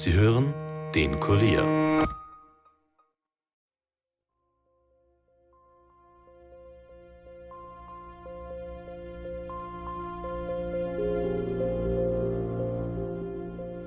[0.00, 0.54] Sie hören
[0.94, 1.64] den Kurier.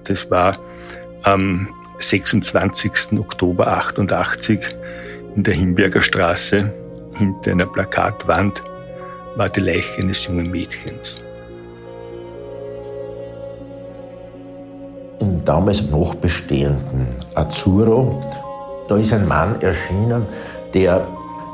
[0.04, 0.60] Das war
[1.24, 3.18] am 26.
[3.18, 4.59] Oktober 88
[5.38, 6.73] in der Himberger Straße
[7.16, 8.62] hinter einer Plakatwand
[9.38, 11.23] war die Leiche eines jungen Mädchens.
[15.46, 18.21] Damals noch bestehenden Azzurro,
[18.88, 20.25] da ist ein Mann erschienen,
[20.74, 21.06] der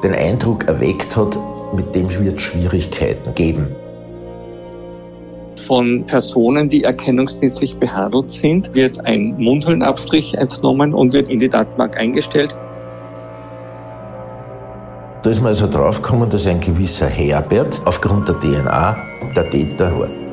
[0.04, 1.38] den Eindruck erweckt hat,
[1.74, 3.68] mit dem wird es Schwierigkeiten geben.
[5.66, 11.98] Von Personen, die erkennungsdienstlich behandelt sind, wird ein Mundhöhlenabstrich entnommen und wird in die Datenbank
[11.98, 12.58] eingestellt.
[15.24, 18.98] Da ist man also draufgekommen, dass ein gewisser Herbert aufgrund der DNA
[19.36, 20.27] der Täter war.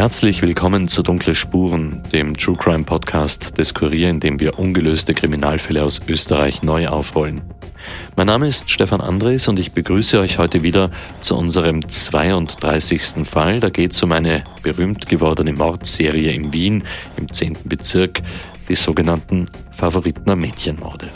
[0.00, 5.12] Herzlich willkommen zu Dunkle Spuren, dem True Crime Podcast des Kurier, in dem wir ungelöste
[5.12, 7.42] Kriminalfälle aus Österreich neu aufrollen.
[8.16, 13.28] Mein Name ist Stefan Andres und ich begrüße euch heute wieder zu unserem 32.
[13.28, 13.60] Fall.
[13.60, 16.82] Da geht es um eine berühmt gewordene Mordserie in Wien
[17.18, 17.58] im 10.
[17.66, 18.22] Bezirk,
[18.70, 21.10] die sogenannten Favoritener Mädchenmorde.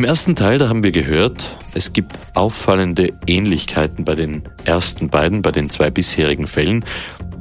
[0.00, 5.42] Im ersten Teil, da haben wir gehört, es gibt auffallende Ähnlichkeiten bei den ersten beiden,
[5.42, 6.86] bei den zwei bisherigen Fällen.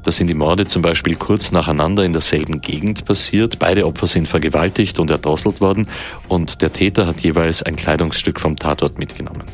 [0.04, 3.60] Da sind die Morde zum Beispiel kurz nacheinander in derselben Gegend passiert.
[3.60, 5.88] Beide Opfer sind vergewaltigt und erdrosselt worden
[6.28, 9.46] und der Täter hat jeweils ein Kleidungsstück vom Tatort mitgenommen.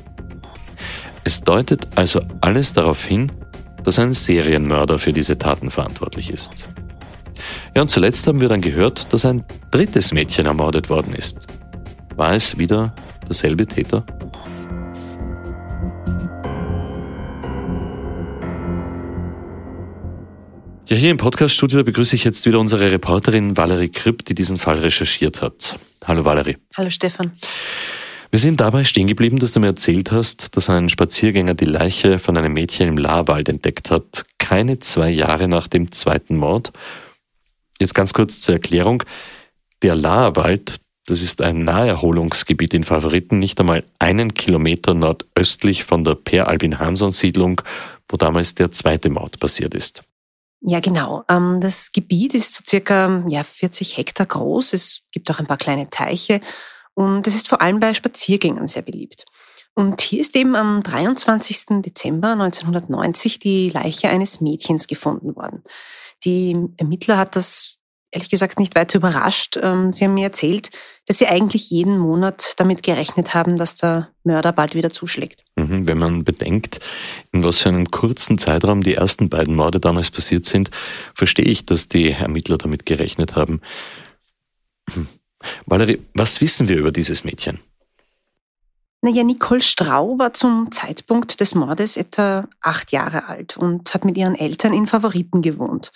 [1.24, 3.32] Es deutet also alles darauf hin,
[3.84, 6.54] dass ein Serienmörder für diese Taten verantwortlich ist.
[7.76, 11.46] Ja, und zuletzt haben wir dann gehört, dass ein drittes Mädchen ermordet worden ist.
[12.16, 12.96] War es wieder
[13.28, 14.06] derselbe Täter?
[20.88, 24.80] Ja, hier im Podcaststudio begrüße ich jetzt wieder unsere Reporterin Valerie Kripp, die diesen Fall
[24.80, 25.76] recherchiert hat.
[26.06, 26.56] Hallo Valerie.
[26.78, 27.34] Hallo Stefan.
[28.32, 32.20] Wir sind dabei stehen geblieben, dass du mir erzählt hast, dass ein Spaziergänger die Leiche
[32.20, 36.72] von einem Mädchen im Lahrwald entdeckt hat, keine zwei Jahre nach dem zweiten Mord.
[37.78, 39.04] Jetzt ganz kurz zur Erklärung.
[39.82, 46.16] Der Lahrwald, das ist ein Naherholungsgebiet in Favoriten, nicht einmal einen Kilometer nordöstlich von der
[46.16, 47.62] Per Albin Hansson Siedlung,
[48.10, 50.04] wo damals der zweite Mord passiert ist.
[50.62, 51.24] Ja, genau.
[51.30, 54.74] Ähm, das Gebiet ist so circa ja, 40 Hektar groß.
[54.74, 56.42] Es gibt auch ein paar kleine Teiche
[56.96, 59.26] und es ist vor allem bei Spaziergängern sehr beliebt.
[59.76, 61.82] Und hier ist eben am 23.
[61.82, 65.64] Dezember 1990 die Leiche eines Mädchens gefunden worden.
[66.24, 67.75] Die Ermittler hat das
[68.16, 69.60] ehrlich gesagt nicht weiter überrascht.
[69.62, 70.72] Ähm, sie haben mir erzählt,
[71.06, 75.44] dass sie eigentlich jeden Monat damit gerechnet haben, dass der Mörder bald wieder zuschlägt.
[75.56, 76.80] Mhm, wenn man bedenkt,
[77.32, 80.72] in was für einem kurzen Zeitraum die ersten beiden Morde damals passiert sind,
[81.14, 83.62] verstehe ich, dass die Ermittler damit gerechnet haben.
[84.92, 85.08] Hm.
[85.66, 87.60] Valerie, was wissen wir über dieses Mädchen?
[89.02, 94.18] Naja, Nicole Strau war zum Zeitpunkt des Mordes etwa acht Jahre alt und hat mit
[94.18, 95.92] ihren Eltern in Favoriten gewohnt.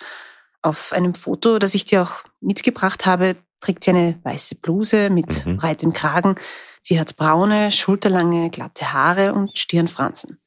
[0.62, 5.46] Auf einem Foto, das ich dir auch mitgebracht habe, trägt sie eine weiße Bluse mit
[5.46, 5.56] mhm.
[5.56, 6.36] breitem Kragen.
[6.82, 10.38] Sie hat braune, schulterlange, glatte Haare und Stirnfransen.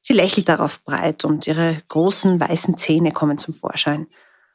[0.00, 4.06] Sie lächelt darauf breit und ihre großen weißen Zähne kommen zum Vorschein.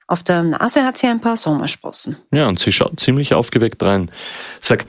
[0.07, 2.17] Auf der Nase hat sie ein paar Sommersprossen.
[2.31, 4.11] Ja, und sie schaut ziemlich aufgeweckt rein.
[4.59, 4.85] Sag,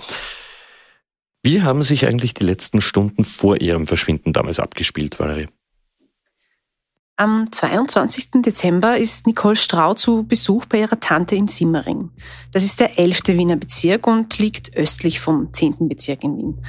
[1.42, 5.48] wie haben sich eigentlich die letzten Stunden vor ihrem Verschwinden damals abgespielt, Valerie?
[7.16, 8.42] Am 22.
[8.42, 12.10] Dezember ist Nicole Strau zu Besuch bei ihrer Tante in Simmering.
[12.50, 13.28] Das ist der 11.
[13.28, 15.88] Wiener Bezirk und liegt östlich vom 10.
[15.88, 16.66] Bezirk in Wien.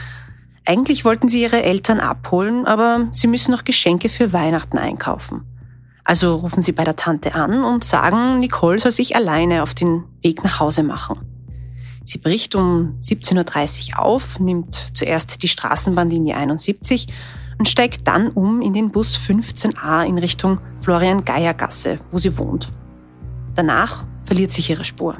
[0.63, 5.45] Eigentlich wollten sie ihre Eltern abholen, aber sie müssen noch Geschenke für Weihnachten einkaufen.
[6.03, 10.03] Also rufen sie bei der Tante an und sagen, Nicole soll sich alleine auf den
[10.21, 11.21] Weg nach Hause machen.
[12.03, 17.07] Sie bricht um 17.30 Uhr auf, nimmt zuerst die Straßenbahnlinie 71
[17.57, 22.71] und steigt dann um in den Bus 15a in Richtung Florian-Geier-Gasse, wo sie wohnt.
[23.55, 25.17] Danach verliert sich ihre Spur.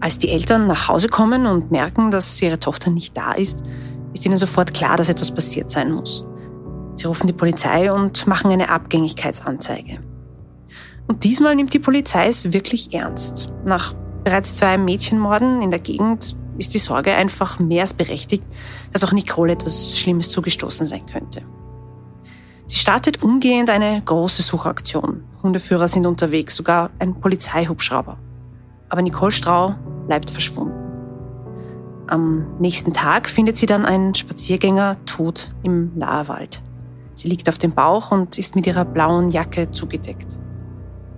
[0.00, 3.64] Als die Eltern nach Hause kommen und merken, dass ihre Tochter nicht da ist,
[4.12, 6.24] ist ihnen sofort klar, dass etwas passiert sein muss.
[6.94, 9.98] Sie rufen die Polizei und machen eine Abgängigkeitsanzeige.
[11.08, 13.52] Und diesmal nimmt die Polizei es wirklich ernst.
[13.64, 13.94] Nach
[14.26, 18.42] bereits zwei Mädchenmorden in der Gegend ist die Sorge einfach mehr als berechtigt,
[18.92, 21.42] dass auch Nicole etwas Schlimmes zugestoßen sein könnte.
[22.66, 25.22] Sie startet umgehend eine große Suchaktion.
[25.44, 28.18] Hundeführer sind unterwegs, sogar ein Polizeihubschrauber.
[28.88, 29.76] Aber Nicole Strau
[30.08, 30.74] bleibt verschwunden.
[32.08, 36.64] Am nächsten Tag findet sie dann einen Spaziergänger tot im Laherwald.
[37.14, 40.40] Sie liegt auf dem Bauch und ist mit ihrer blauen Jacke zugedeckt.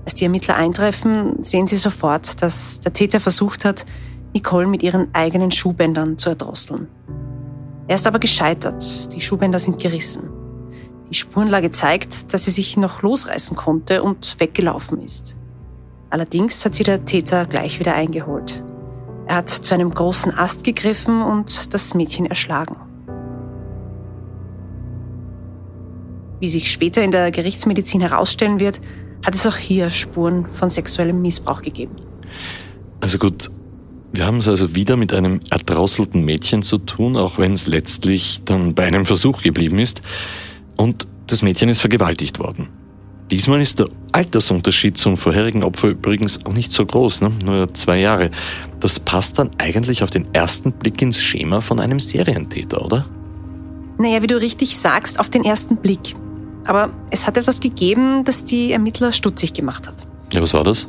[0.08, 3.84] Als die Ermittler eintreffen, sehen sie sofort, dass der Täter versucht hat,
[4.32, 6.88] Nicole mit ihren eigenen Schuhbändern zu erdrosseln.
[7.88, 9.12] Er ist aber gescheitert.
[9.12, 10.31] Die Schuhbänder sind gerissen.
[11.10, 15.37] Die Spurenlage zeigt, dass sie sich noch losreißen konnte und weggelaufen ist.
[16.08, 18.64] Allerdings hat sie der Täter gleich wieder eingeholt.
[19.26, 22.76] Er hat zu einem großen Ast gegriffen und das Mädchen erschlagen.
[26.40, 28.81] Wie sich später in der Gerichtsmedizin herausstellen wird,
[29.25, 31.97] hat es auch hier Spuren von sexuellem Missbrauch gegeben.
[33.00, 33.50] Also gut,
[34.12, 38.43] wir haben es also wieder mit einem erdrosselten Mädchen zu tun, auch wenn es letztlich
[38.44, 40.03] dann bei einem Versuch geblieben ist.
[40.76, 42.69] Und das Mädchen ist vergewaltigt worden.
[43.31, 47.31] Diesmal ist der Altersunterschied zum vorherigen Opfer übrigens auch nicht so groß, ne?
[47.44, 48.31] nur zwei Jahre.
[48.81, 53.05] Das passt dann eigentlich auf den ersten Blick ins Schema von einem Serientäter, oder?
[53.99, 56.15] Naja, wie du richtig sagst, auf den ersten Blick.
[56.69, 60.06] Aber es hat etwas gegeben, das die Ermittler stutzig gemacht hat.
[60.32, 60.87] Ja, was war das?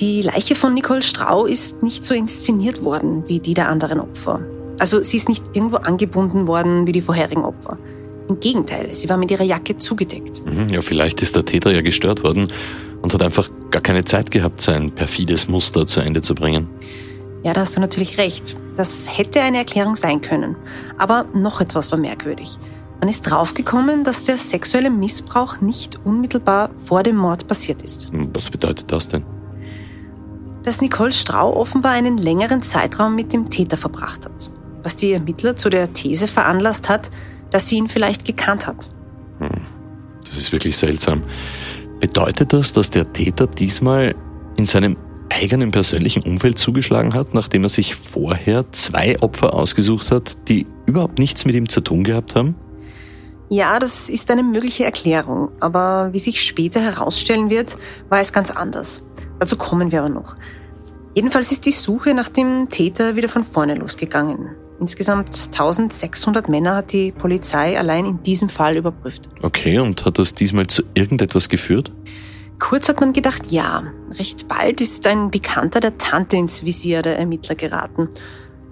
[0.00, 4.40] Die Leiche von Nicole Strau ist nicht so inszeniert worden wie die der anderen Opfer.
[4.80, 7.78] Also sie ist nicht irgendwo angebunden worden wie die vorherigen Opfer.
[8.28, 10.44] Im Gegenteil, sie war mit ihrer Jacke zugedeckt.
[10.44, 12.50] Mhm, ja, vielleicht ist der Täter ja gestört worden
[13.02, 16.68] und hat einfach gar keine Zeit gehabt, sein perfides Muster zu Ende zu bringen.
[17.44, 18.56] Ja, da hast du natürlich recht.
[18.76, 20.56] Das hätte eine Erklärung sein können.
[20.98, 22.58] Aber noch etwas war merkwürdig.
[23.02, 28.12] Man ist draufgekommen, dass der sexuelle Missbrauch nicht unmittelbar vor dem Mord passiert ist.
[28.12, 29.24] Hm, was bedeutet das denn?
[30.62, 34.50] dass Nicole Strau offenbar einen längeren Zeitraum mit dem Täter verbracht hat,
[34.84, 37.10] was die Ermittler zu der These veranlasst hat,
[37.50, 38.88] dass sie ihn vielleicht gekannt hat.
[39.40, 39.62] Hm,
[40.24, 41.24] das ist wirklich seltsam.
[41.98, 44.14] Bedeutet das, dass der Täter diesmal
[44.56, 44.96] in seinem
[45.30, 51.18] eigenen persönlichen Umfeld zugeschlagen hat, nachdem er sich vorher zwei Opfer ausgesucht hat, die überhaupt
[51.18, 52.54] nichts mit ihm zu tun gehabt haben?
[53.52, 57.76] Ja, das ist eine mögliche Erklärung, aber wie sich später herausstellen wird,
[58.08, 59.02] war es ganz anders.
[59.38, 60.36] Dazu kommen wir aber noch.
[61.14, 64.56] Jedenfalls ist die Suche nach dem Täter wieder von vorne losgegangen.
[64.80, 69.28] Insgesamt 1600 Männer hat die Polizei allein in diesem Fall überprüft.
[69.42, 71.92] Okay, und hat das diesmal zu irgendetwas geführt?
[72.58, 73.82] Kurz hat man gedacht, ja.
[74.12, 78.08] Recht bald ist ein Bekannter der Tante ins Visier der Ermittler geraten.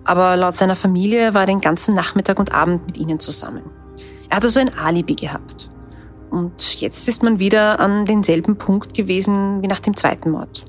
[0.04, 3.60] Aber laut seiner Familie war er den ganzen Nachmittag und Abend mit ihnen zusammen.
[4.30, 5.68] Er hat also ein Alibi gehabt.
[6.30, 10.64] Und jetzt ist man wieder an denselben Punkt gewesen wie nach dem zweiten Mord.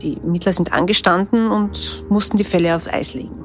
[0.00, 3.44] Die Ermittler sind angestanden und mussten die Fälle auf Eis legen.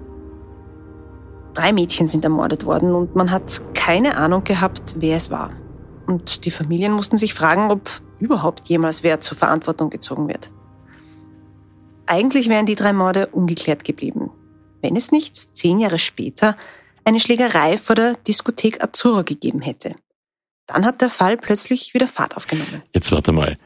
[1.55, 5.51] Drei Mädchen sind ermordet worden und man hat keine Ahnung gehabt, wer es war.
[6.05, 7.89] Und die Familien mussten sich fragen, ob
[8.19, 10.51] überhaupt jemals wer zur Verantwortung gezogen wird.
[12.05, 14.29] Eigentlich wären die drei Morde ungeklärt geblieben,
[14.81, 16.55] wenn es nicht zehn Jahre später
[17.07, 19.95] eine Schlägerei vor der Diskothek Azzurro gegeben hätte.
[20.65, 22.83] Dann hat der Fall plötzlich wieder Fahrt aufgenommen.
[22.93, 23.57] Jetzt warte mal.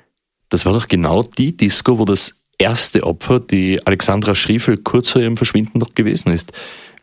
[0.49, 5.23] Das war doch genau die Disco, wo das erste Opfer, die Alexandra Schriefel, kurz vor
[5.23, 6.51] ihrem Verschwinden noch gewesen ist.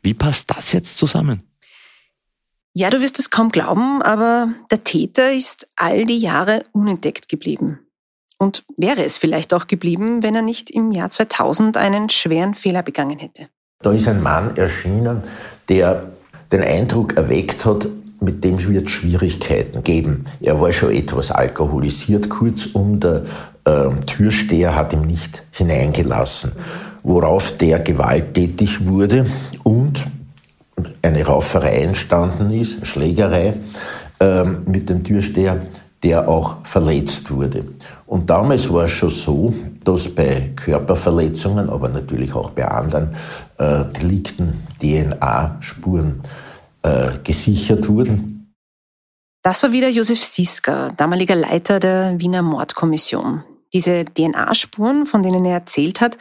[0.01, 1.43] Wie passt das jetzt zusammen?
[2.73, 7.81] Ja, du wirst es kaum glauben, aber der Täter ist all die Jahre unentdeckt geblieben.
[8.39, 12.85] Und wäre es vielleicht auch geblieben, wenn er nicht im Jahr 2000 einen schweren Fehler
[12.85, 13.49] begangen hätte.
[13.81, 15.25] Da ist ein Mann erschienen,
[15.69, 16.13] der
[16.53, 17.89] den Eindruck erweckt hat,
[18.21, 20.25] mit dem wird es Schwierigkeiten geben.
[20.41, 23.23] Er war schon etwas alkoholisiert, kurzum, der
[23.65, 26.53] äh, Türsteher hat ihn nicht hineingelassen,
[27.03, 29.27] worauf der gewalttätig wurde
[29.63, 30.05] und
[31.03, 33.55] eine Rauferei entstanden ist, Schlägerei
[34.21, 35.61] äh, mit dem Türsteher,
[36.03, 37.65] der auch verletzt wurde.
[38.07, 39.53] Und damals war es schon so,
[39.89, 43.15] dass bei Körperverletzungen, aber natürlich auch bei anderen
[43.57, 46.21] äh, Delikten DNA-Spuren
[46.83, 48.53] äh, gesichert wurden.
[49.43, 53.45] Das war wieder Josef Siska, damaliger Leiter der Wiener Mordkommission.
[53.73, 56.19] Diese DNA-Spuren, von denen er erzählt hat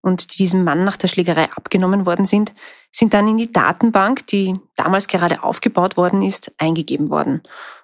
[0.00, 2.54] und die diesem Mann nach der Schlägerei abgenommen worden sind,
[2.92, 7.42] sind dann in die Datenbank, die damals gerade aufgebaut worden ist, eingegeben worden.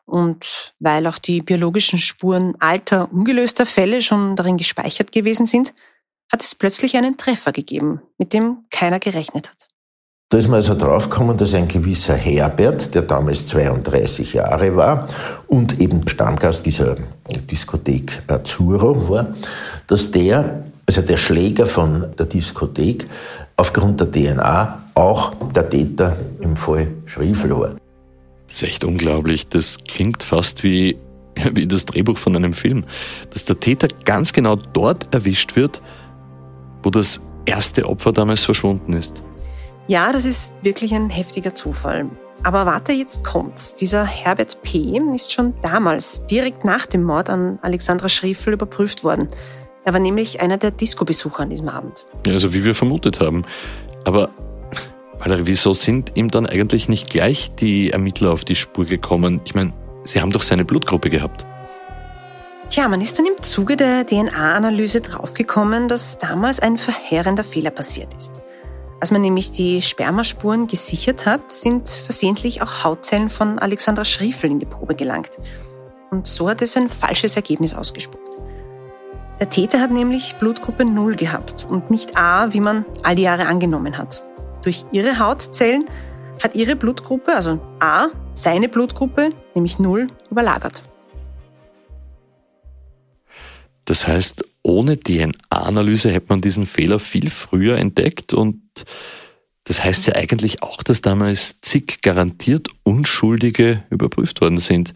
[0.08, 5.74] Und weil auch die biologischen Spuren alter, ungelöster Fälle schon darin gespeichert gewesen sind,
[6.32, 9.68] hat es plötzlich einen Treffer gegeben, mit dem keiner gerechnet hat.
[10.30, 15.08] Da ist man also draufgekommen, dass ein gewisser Herbert, der damals 32 Jahre war
[15.46, 16.96] und eben Stammgast dieser
[17.50, 19.34] Diskothek Azzurro war,
[19.86, 23.06] dass der, also der Schläger von der Diskothek,
[23.56, 27.87] aufgrund der DNA auch der Täter im Fall Schriefel war.
[28.48, 29.48] Das ist echt unglaublich.
[29.48, 30.98] Das klingt fast wie,
[31.52, 32.84] wie das Drehbuch von einem Film.
[33.32, 35.80] Dass der Täter ganz genau dort erwischt wird,
[36.82, 39.22] wo das erste Opfer damals verschwunden ist.
[39.86, 42.10] Ja, das ist wirklich ein heftiger Zufall.
[42.42, 43.74] Aber warte, jetzt kommt's.
[43.74, 45.00] Dieser Herbert P.
[45.14, 49.28] ist schon damals, direkt nach dem Mord an Alexandra Schriefel, überprüft worden.
[49.84, 52.06] Er war nämlich einer der Disco-Besucher an diesem Abend.
[52.26, 53.44] Ja, also wie wir vermutet haben.
[54.04, 54.30] Aber
[55.18, 59.40] Valerie, wieso sind ihm dann eigentlich nicht gleich die Ermittler auf die Spur gekommen?
[59.44, 59.72] Ich meine,
[60.04, 61.44] sie haben doch seine Blutgruppe gehabt.
[62.68, 68.14] Tja, man ist dann im Zuge der DNA-Analyse draufgekommen, dass damals ein verheerender Fehler passiert
[68.14, 68.42] ist.
[69.00, 74.58] Als man nämlich die Spermaspuren gesichert hat, sind versehentlich auch Hautzellen von Alexandra Schriefel in
[74.58, 75.30] die Probe gelangt.
[76.10, 78.38] Und so hat es ein falsches Ergebnis ausgespuckt.
[79.40, 83.46] Der Täter hat nämlich Blutgruppe 0 gehabt und nicht A, wie man all die Jahre
[83.46, 84.27] angenommen hat.
[84.62, 85.86] Durch ihre Hautzellen
[86.42, 90.82] hat ihre Blutgruppe, also A, seine Blutgruppe, nämlich 0, überlagert.
[93.84, 98.60] Das heißt, ohne DNA-Analyse hätte man diesen Fehler viel früher entdeckt und
[99.64, 104.94] das heißt ja eigentlich auch, dass damals zig garantiert Unschuldige überprüft worden sind.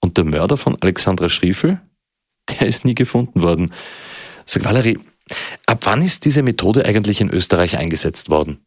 [0.00, 1.80] Und der Mörder von Alexandra Schriefel,
[2.48, 3.72] der ist nie gefunden worden.
[4.44, 5.00] Sag Valerie,
[5.66, 8.64] ab wann ist diese Methode eigentlich in Österreich eingesetzt worden?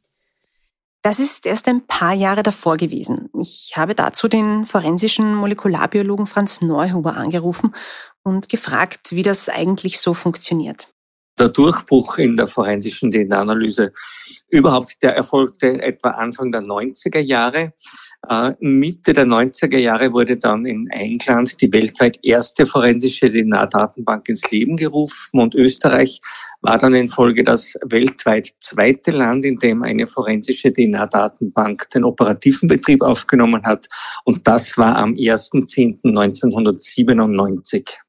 [1.02, 3.30] Das ist erst ein paar Jahre davor gewesen.
[3.40, 7.74] Ich habe dazu den forensischen Molekularbiologen Franz Neuhuber angerufen
[8.24, 10.90] und gefragt, wie das eigentlich so funktioniert.
[11.40, 13.94] Der Durchbruch in der forensischen DNA-Analyse
[14.50, 17.72] überhaupt, der erfolgte etwa Anfang der 90er Jahre.
[18.28, 24.52] Äh, Mitte der 90er Jahre wurde dann in England die weltweit erste forensische DNA-Datenbank ins
[24.52, 26.20] Leben gerufen und Österreich
[26.62, 32.68] war dann in Folge das weltweit zweite Land, in dem eine forensische DNA-Datenbank den operativen
[32.68, 33.88] Betrieb aufgenommen hat
[34.26, 38.09] und das war am 1.10.1997.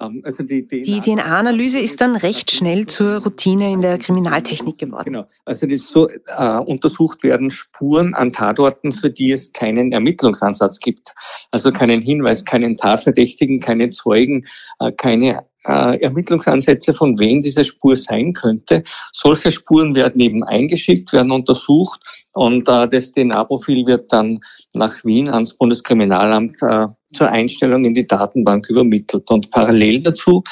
[0.00, 5.04] Ähm, also die DNA-Analyse ist dann recht schnell zur Routine in der Kriminaltechnik geworden.
[5.04, 5.26] Genau.
[5.44, 11.14] Also das so äh, untersucht werden Spuren an Tatorten, für die es keinen Ermittlungsansatz gibt.
[11.50, 14.44] Also keinen Hinweis, keinen Tatverdächtigen, keine Zeugen,
[14.80, 18.82] äh, keine äh, Ermittlungsansätze, von wem diese Spur sein könnte.
[19.12, 22.00] Solche Spuren werden eben eingeschickt, werden untersucht
[22.36, 24.40] und äh, das DNA-Profil wird dann
[24.74, 29.30] nach Wien ans Bundeskriminalamt äh, zur Einstellung in die Datenbank übermittelt.
[29.30, 30.42] Und parallel dazu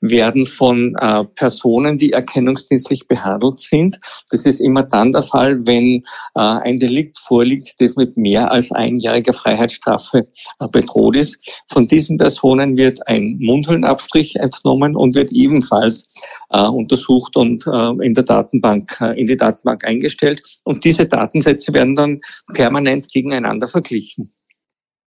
[0.00, 3.98] werden von äh, Personen, die erkennungsdienstlich behandelt sind,
[4.30, 6.02] das ist immer dann der Fall, wenn
[6.34, 10.28] äh, ein Delikt vorliegt, das mit mehr als einjähriger Freiheitsstrafe
[10.60, 11.38] äh, bedroht ist.
[11.68, 16.08] Von diesen Personen wird ein Mundhöhlenabstrich entnommen und wird ebenfalls
[16.50, 20.42] äh, untersucht und äh, in der Datenbank, äh, in die Datenbank eingestellt.
[20.64, 22.20] Und diese Datensätze werden dann
[22.52, 24.30] permanent gegeneinander verglichen.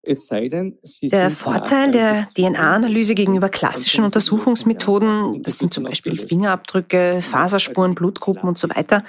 [0.02, 7.20] Es sei denn, der Vorteil der DNA-Analyse gegenüber klassischen Untersuchungsmethoden, das sind zum Beispiel Fingerabdrücke,
[7.20, 9.04] Faserspuren, Blutgruppen und so weiter,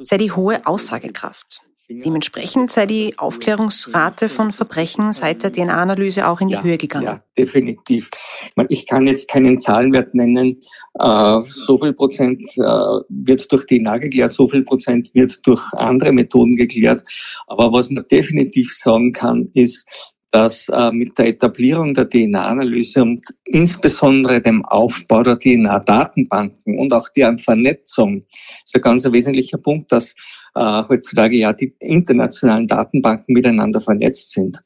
[0.00, 1.62] sei die hohe Aussagekraft.
[1.90, 7.04] Dementsprechend sei die Aufklärungsrate von Verbrechen seit der DNA-Analyse auch in die ja, Höhe gegangen.
[7.04, 8.10] Ja, definitiv.
[8.70, 10.60] Ich kann jetzt keinen Zahlenwert nennen.
[10.98, 16.12] Äh, so viel Prozent äh, wird durch DNA geklärt, so viel Prozent wird durch andere
[16.12, 17.02] Methoden geklärt.
[17.46, 19.86] Aber was man definitiv sagen kann, ist,
[20.34, 27.08] dass äh, mit der Etablierung der DNA-Analyse und insbesondere dem Aufbau der DNA-Datenbanken und auch
[27.16, 28.24] deren Vernetzung
[28.64, 30.16] ist ein ganz wesentlicher Punkt, dass
[30.56, 34.60] äh, heutzutage ja die internationalen Datenbanken miteinander vernetzt sind.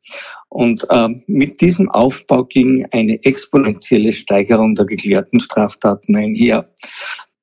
[0.48, 6.66] Und äh, mit diesem Aufbau ging eine exponentielle Steigerung der geklärten Straftaten einher.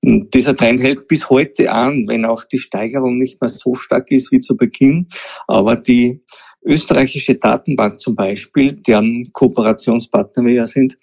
[0.03, 4.09] Und dieser Trend hält bis heute an, wenn auch die Steigerung nicht mehr so stark
[4.09, 5.05] ist wie zu Beginn.
[5.45, 6.23] Aber die
[6.65, 10.97] österreichische Datenbank zum Beispiel, deren Kooperationspartner wir ja sind,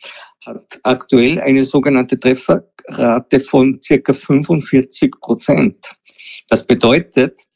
[0.45, 5.77] hat aktuell eine sogenannte Trefferrate von circa 45 Prozent.
[6.49, 7.47] Das bedeutet,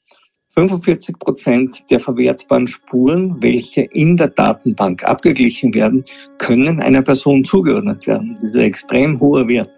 [0.51, 6.03] 45 Prozent der verwertbaren Spuren, welche in der Datenbank abgeglichen werden,
[6.39, 8.35] können einer Person zugeordnet werden.
[8.35, 9.75] Das ist ein extrem hoher Wert.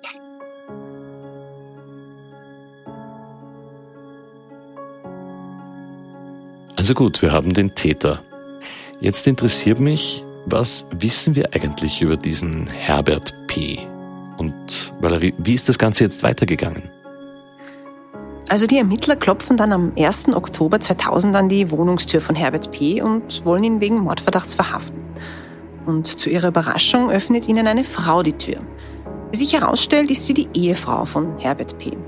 [6.89, 8.23] Also gut, wir haben den Täter.
[8.99, 13.87] Jetzt interessiert mich, was wissen wir eigentlich über diesen Herbert P?
[14.39, 16.85] Und Valerie, wie ist das Ganze jetzt weitergegangen?
[18.49, 20.29] Also die Ermittler klopfen dann am 1.
[20.29, 23.03] Oktober 2000 an die Wohnungstür von Herbert P.
[23.03, 25.05] und wollen ihn wegen Mordverdachts verhaften.
[25.85, 28.63] Und zu ihrer Überraschung öffnet ihnen eine Frau die Tür.
[29.31, 31.99] Wie sich herausstellt, ist sie die Ehefrau von Herbert P.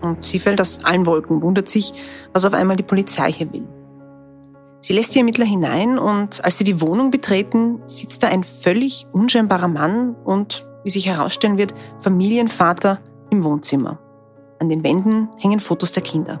[0.00, 1.92] Und sie fällt aus allen Wolken, wundert sich,
[2.32, 3.77] was auf einmal die Polizei hier will.
[4.88, 9.04] Sie lässt die Ermittler hinein und als sie die Wohnung betreten, sitzt da ein völlig
[9.12, 13.98] unscheinbarer Mann und, wie sich herausstellen wird, Familienvater im Wohnzimmer.
[14.58, 16.40] An den Wänden hängen Fotos der Kinder.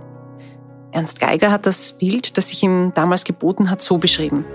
[0.92, 4.46] Ernst Geiger hat das Bild, das sich ihm damals geboten hat, so beschrieben.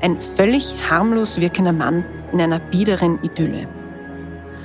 [0.00, 3.68] Ein völlig harmlos wirkender Mann in einer biederen Idylle.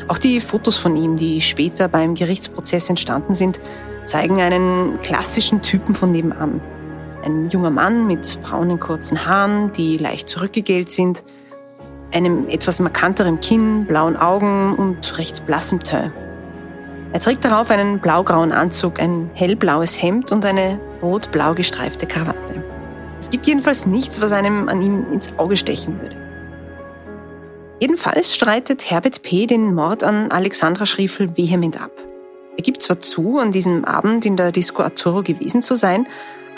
[0.07, 3.59] Auch die Fotos von ihm, die später beim Gerichtsprozess entstanden sind,
[4.05, 6.61] zeigen einen klassischen Typen von nebenan.
[7.27, 11.25] Ein junger Mann mit braunen kurzen Haaren, die leicht zurückgegelt sind,
[12.13, 16.13] einem etwas markanteren Kinn, blauen Augen und recht blassem Teint.
[17.11, 22.63] Er trägt darauf einen blaugrauen Anzug, ein hellblaues Hemd und eine rot-blau gestreifte Krawatte.
[23.19, 26.15] Es gibt jedenfalls nichts, was einem an ihm ins Auge stechen würde.
[27.81, 29.47] Jedenfalls streitet Herbert P.
[29.47, 31.91] den Mord an Alexandra Schriefel vehement ab.
[32.55, 36.07] Er gibt zwar zu, an diesem Abend in der Disco Arturo gewesen zu sein,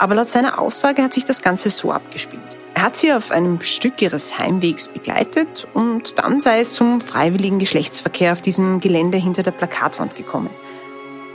[0.00, 2.40] aber laut seiner Aussage hat sich das Ganze so abgespielt.
[2.72, 7.58] Er hat sie auf einem Stück ihres Heimwegs begleitet und dann sei es zum freiwilligen
[7.58, 10.48] Geschlechtsverkehr auf diesem Gelände hinter der Plakatwand gekommen.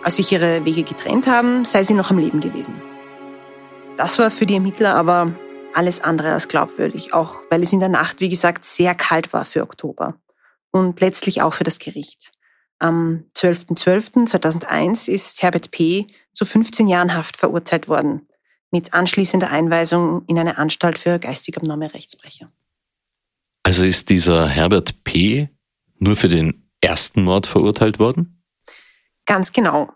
[0.01, 2.73] Als sich ihre Wege getrennt haben, sei sie noch am Leben gewesen.
[3.97, 5.31] Das war für die Ermittler aber
[5.75, 9.45] alles andere als glaubwürdig, auch weil es in der Nacht, wie gesagt, sehr kalt war
[9.45, 10.15] für Oktober
[10.71, 12.31] und letztlich auch für das Gericht.
[12.79, 16.07] Am 12.12.2001 ist Herbert P.
[16.33, 18.27] zu 15 Jahren Haft verurteilt worden,
[18.71, 22.51] mit anschließender Einweisung in eine Anstalt für geistig abnorme Rechtsbrecher.
[23.63, 25.49] Also ist dieser Herbert P.
[25.97, 28.43] nur für den ersten Mord verurteilt worden?
[29.25, 29.91] Ganz genau.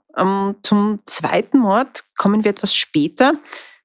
[0.64, 3.34] Zum zweiten Mord kommen wir etwas später.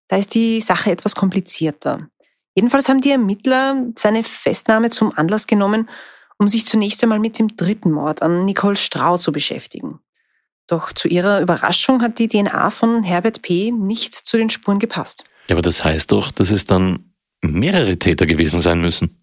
[0.08, 2.08] Da ist die Sache etwas komplizierter.
[2.54, 5.90] Jedenfalls haben die Ermittler seine Festnahme zum Anlass genommen,
[6.38, 10.00] um sich zunächst einmal mit dem dritten Mord an Nicole Strau zu beschäftigen.
[10.66, 13.70] Doch zu ihrer Überraschung hat die DNA von Herbert P.
[13.70, 15.24] nicht zu den Spuren gepasst.
[15.48, 19.22] Ja, aber das heißt doch, dass es dann mehrere Täter gewesen sein müssen.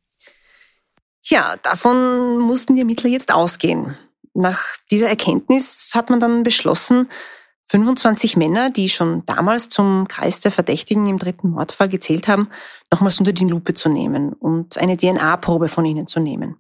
[1.24, 3.98] Tja, davon mussten die Ermittler jetzt ausgehen.
[4.34, 7.10] Nach dieser Erkenntnis hat man dann beschlossen,
[7.72, 12.50] 25 Männer, die schon damals zum Kreis der Verdächtigen im dritten Mordfall gezählt haben,
[12.92, 16.58] nochmals unter die Lupe zu nehmen und eine DNA-Probe von ihnen zu nehmen.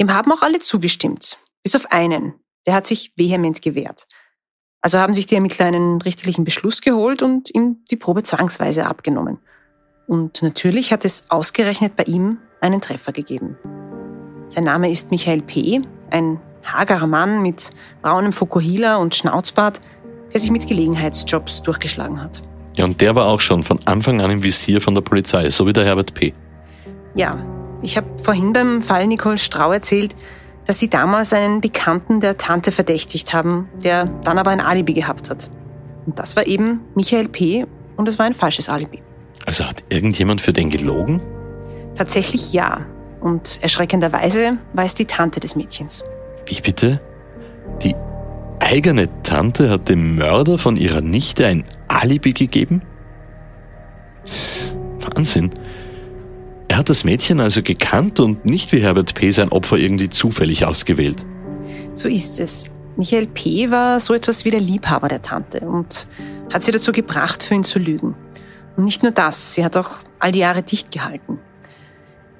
[0.00, 2.34] Dem haben auch alle zugestimmt, bis auf einen.
[2.66, 4.06] Der hat sich vehement gewehrt.
[4.80, 9.38] Also haben sich die Ermittler einen richterlichen Beschluss geholt und ihm die Probe zwangsweise abgenommen.
[10.06, 13.56] Und natürlich hat es ausgerechnet bei ihm einen Treffer gegeben.
[14.48, 17.70] Sein Name ist Michael P., ein hagerer Mann mit
[18.02, 19.80] braunem Fokuhila und Schnauzbart,
[20.32, 22.42] der sich mit Gelegenheitsjobs durchgeschlagen hat.
[22.74, 25.66] Ja, und der war auch schon von Anfang an im Visier von der Polizei, so
[25.66, 26.34] wie der Herbert P.
[27.14, 27.44] Ja,
[27.82, 30.14] ich habe vorhin beim Fall Nicole Strau erzählt,
[30.66, 35.30] dass sie damals einen Bekannten der Tante verdächtigt haben, der dann aber ein Alibi gehabt
[35.30, 35.50] hat.
[36.06, 37.66] Und das war eben Michael P.
[37.96, 39.02] und es war ein falsches Alibi.
[39.44, 41.20] Also hat irgendjemand für den gelogen?
[41.94, 42.84] Tatsächlich ja.
[43.20, 46.04] Und erschreckenderweise war es die Tante des Mädchens.
[46.46, 47.00] Wie bitte?
[47.82, 47.94] Die
[48.60, 52.82] eigene Tante hat dem Mörder von ihrer Nichte ein Alibi gegeben?
[54.98, 55.50] Wahnsinn.
[56.68, 59.30] Er hat das Mädchen also gekannt und nicht wie Herbert P.
[59.30, 61.24] sein Opfer irgendwie zufällig ausgewählt.
[61.94, 62.70] So ist es.
[62.96, 63.70] Michael P.
[63.70, 66.06] war so etwas wie der Liebhaber der Tante und
[66.52, 68.14] hat sie dazu gebracht, für ihn zu lügen.
[68.76, 71.38] Und nicht nur das, sie hat auch all die Jahre dicht gehalten.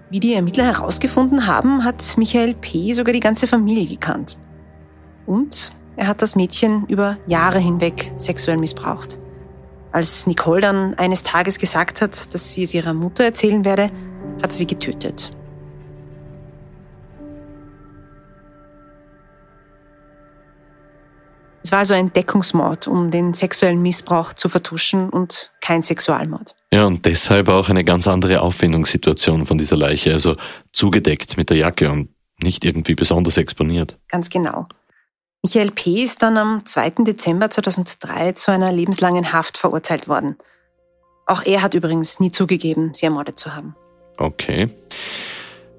[0.09, 2.93] Wie die Ermittler herausgefunden haben, hat Michael P.
[2.93, 4.39] sogar die ganze Familie gekannt.
[5.27, 9.19] Und er hat das Mädchen über Jahre hinweg sexuell missbraucht.
[9.93, 13.91] Als Nicole dann eines Tages gesagt hat, dass sie es ihrer Mutter erzählen werde,
[14.43, 15.33] hat sie getötet.
[21.67, 26.55] Es war also ein Deckungsmord, um den sexuellen Missbrauch zu vertuschen und kein Sexualmord.
[26.73, 30.37] Ja, und deshalb auch eine ganz andere Auffindungssituation von dieser Leiche, also
[30.71, 33.99] zugedeckt mit der Jacke und nicht irgendwie besonders exponiert.
[34.07, 34.69] Ganz genau.
[35.43, 36.05] Michael P.
[36.05, 37.03] ist dann am 2.
[37.05, 40.37] Dezember 2003 zu einer lebenslangen Haft verurteilt worden.
[41.27, 43.75] Auch er hat übrigens nie zugegeben, sie ermordet zu haben.
[44.17, 44.69] Okay.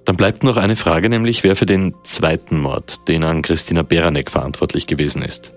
[0.05, 4.31] Dann bleibt noch eine Frage, nämlich wer für den zweiten Mord, den an Christina Beranek
[4.31, 5.53] verantwortlich gewesen ist.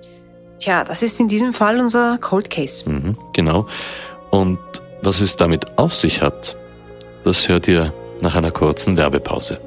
[0.59, 2.89] Tja, das ist in diesem Fall unser Cold Case.
[2.91, 3.67] Mhm, genau.
[4.31, 4.59] Und
[5.03, 6.57] was es damit auf sich hat,
[7.25, 9.61] das hört ihr nach einer kurzen Werbepause.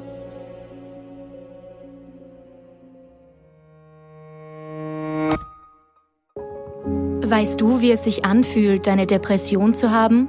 [7.26, 10.28] Weißt du, wie es sich anfühlt, eine Depression zu haben?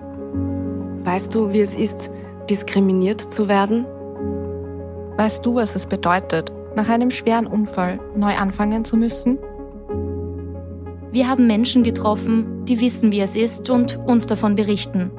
[1.03, 2.09] Weißt du, wie es ist,
[2.49, 3.85] diskriminiert zu werden?
[5.17, 9.39] Weißt du, was es bedeutet, nach einem schweren Unfall neu anfangen zu müssen?
[11.11, 15.11] Wir haben Menschen getroffen, die wissen, wie es ist und uns davon berichten.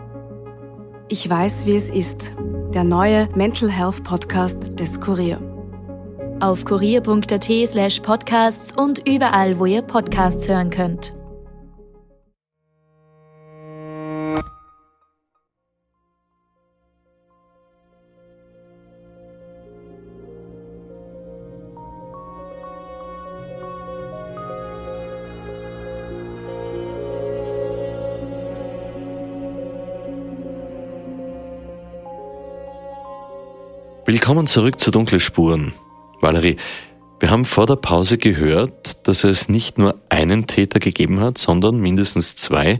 [1.08, 2.34] Ich weiß, wie es ist.
[2.74, 5.40] Der neue Mental Health Podcast des Kurier.
[6.40, 11.15] Auf kurier.at slash podcasts und überall, wo ihr Podcasts hören könnt.
[34.08, 35.72] Willkommen zurück zu Dunkle Spuren.
[36.20, 36.58] Valerie,
[37.18, 41.80] wir haben vor der Pause gehört, dass es nicht nur einen Täter gegeben hat, sondern
[41.80, 42.78] mindestens zwei.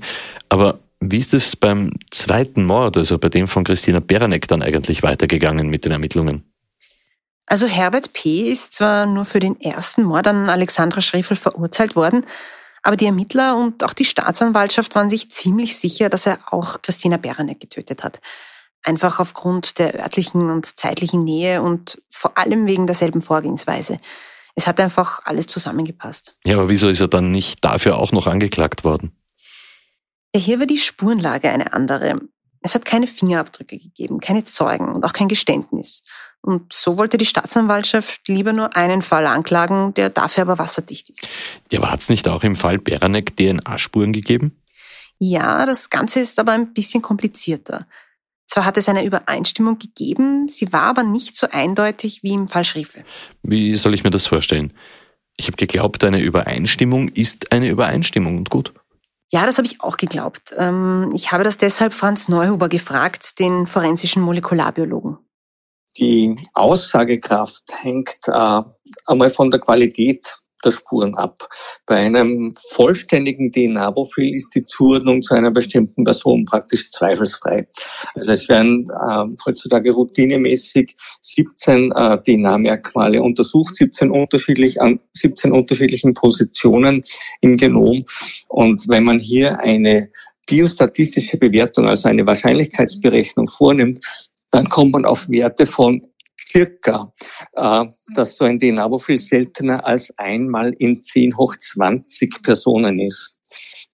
[0.48, 5.02] Aber wie ist es beim zweiten Mord, also bei dem von Christina Beranek, dann eigentlich
[5.02, 6.44] weitergegangen mit den Ermittlungen?
[7.46, 8.42] Also Herbert P.
[8.42, 12.24] ist zwar nur für den ersten Mord an Alexandra Schreffel verurteilt worden,
[12.84, 17.16] aber die Ermittler und auch die Staatsanwaltschaft waren sich ziemlich sicher, dass er auch Christina
[17.16, 18.20] Beranek getötet hat.
[18.82, 23.98] Einfach aufgrund der örtlichen und zeitlichen Nähe und vor allem wegen derselben Vorgehensweise.
[24.54, 26.36] Es hat einfach alles zusammengepasst.
[26.44, 29.12] Ja, aber wieso ist er dann nicht dafür auch noch angeklagt worden?
[30.34, 32.20] Ja, hier war die Spurenlage eine andere.
[32.62, 36.02] Es hat keine Fingerabdrücke gegeben, keine Zeugen und auch kein Geständnis.
[36.40, 41.28] Und so wollte die Staatsanwaltschaft lieber nur einen Fall anklagen, der dafür aber wasserdicht ist.
[41.70, 44.62] Ja, aber hat es nicht auch im Fall Beranek DNA-Spuren gegeben?
[45.18, 47.86] Ja, das Ganze ist aber ein bisschen komplizierter.
[48.46, 52.64] Zwar hat es eine Übereinstimmung gegeben, sie war aber nicht so eindeutig wie im Fall
[52.64, 53.04] Schriefel.
[53.42, 54.72] Wie soll ich mir das vorstellen?
[55.37, 58.72] Ich habe geglaubt, eine Übereinstimmung ist eine Übereinstimmung und gut.
[59.32, 60.54] Ja, das habe ich auch geglaubt.
[60.56, 65.18] Ähm, ich habe das deshalb Franz Neuhuber gefragt, den forensischen Molekularbiologen.
[65.98, 68.62] Die Aussagekraft hängt äh,
[69.06, 71.48] einmal von der Qualität der Spuren ab.
[71.87, 77.66] Bei einem vollständigen DNA-Profil ist die Zuordnung zu einer bestimmten Person praktisch zweifelsfrei.
[78.14, 86.14] Also es werden äh, heutzutage routinemäßig 17 äh, DNA-Merkmale untersucht, 17 unterschiedlich an 17 unterschiedlichen
[86.14, 87.02] Positionen
[87.40, 88.05] im Genom.
[88.48, 90.11] Und wenn man hier eine
[90.46, 94.00] biostatistische Bewertung, also eine Wahrscheinlichkeitsberechnung vornimmt,
[94.50, 96.02] dann kommt man auf Werte von
[96.56, 97.12] circa,
[97.52, 103.34] äh, dass so ein DNA-Profil seltener als einmal in 10 hoch 20 Personen ist.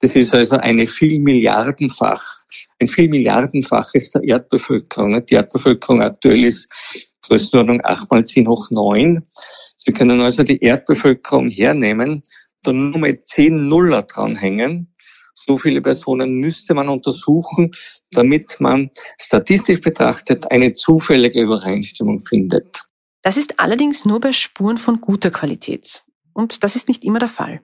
[0.00, 2.24] Das ist also eine Vielmilliardenfach,
[2.80, 5.24] ein Vielmilliardenfaches der Erdbevölkerung.
[5.26, 6.68] Die Erdbevölkerung aktuell ist
[7.22, 9.24] Größenordnung 8 mal 10 hoch 9.
[9.76, 12.22] Sie können also die Erdbevölkerung hernehmen,
[12.62, 14.91] dann nur mal 10 Nuller dranhängen
[15.34, 17.70] so viele Personen müsste man untersuchen,
[18.10, 18.90] damit man
[19.20, 22.84] statistisch betrachtet eine zufällige Übereinstimmung findet.
[23.22, 26.04] Das ist allerdings nur bei Spuren von guter Qualität.
[26.32, 27.60] Und das ist nicht immer der Fall.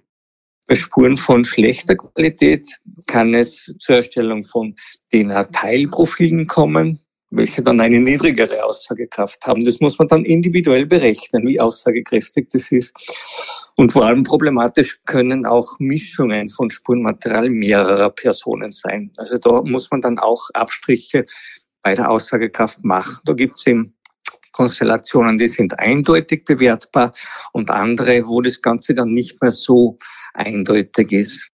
[0.67, 2.69] Bei Spuren von schlechter Qualität
[3.07, 4.75] kann es zur Erstellung von
[5.11, 7.01] DNA-Teilprofilen kommen
[7.31, 9.65] welche dann eine niedrigere Aussagekraft haben.
[9.65, 12.95] Das muss man dann individuell berechnen, wie aussagekräftig das ist.
[13.77, 19.13] Und vor allem problematisch können auch Mischungen von Spurenmaterial mehrerer Personen sein.
[19.19, 21.25] Also da muss man dann auch Abstriche
[21.83, 23.21] bei der Aussagekraft machen.
[23.25, 23.95] Da gibt es eben
[24.53, 27.13] Konstellationen, die sind eindeutig bewertbar
[27.53, 29.97] und andere, wo das Ganze dann nicht mehr so
[30.35, 31.51] eindeutig ist.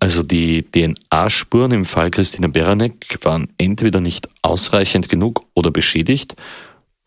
[0.00, 6.36] Also die DNA-Spuren im Fall Christina Beranek waren entweder nicht ausreichend genug oder beschädigt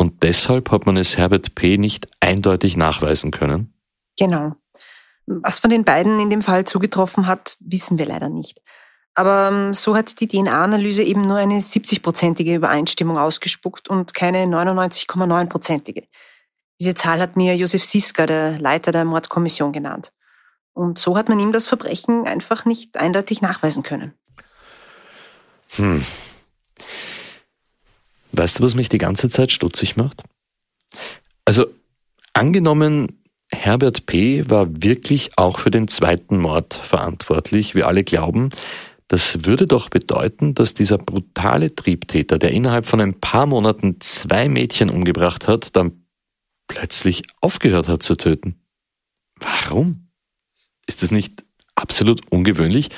[0.01, 1.77] und deshalb hat man es Herbert P.
[1.77, 3.71] nicht eindeutig nachweisen können.
[4.17, 4.56] Genau.
[5.27, 8.62] Was von den beiden in dem Fall zugetroffen hat, wissen wir leider nicht.
[9.13, 16.08] Aber ähm, so hat die DNA-Analyse eben nur eine 70-prozentige Übereinstimmung ausgespuckt und keine 99,9-prozentige.
[16.80, 20.12] Diese Zahl hat mir Josef Siska, der Leiter der Mordkommission, genannt.
[20.73, 24.13] Und so hat man ihm das Verbrechen einfach nicht eindeutig nachweisen können.
[25.75, 26.03] Hm.
[28.31, 30.23] Weißt du, was mich die ganze Zeit stutzig macht?
[31.45, 31.65] Also,
[32.34, 34.49] angenommen, Herbert P.
[34.49, 38.49] war wirklich auch für den zweiten Mord verantwortlich, wie alle glauben,
[39.12, 44.47] das würde doch bedeuten, dass dieser brutale Triebtäter, der innerhalb von ein paar Monaten zwei
[44.47, 46.05] Mädchen umgebracht hat, dann
[46.69, 48.63] plötzlich aufgehört hat zu töten.
[49.36, 50.11] Warum?
[50.87, 51.43] Ist das nicht
[51.75, 52.89] absolut ungewöhnlich?